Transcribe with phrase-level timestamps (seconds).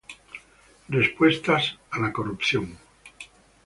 [0.87, 2.75] Respuestas a la corrupción".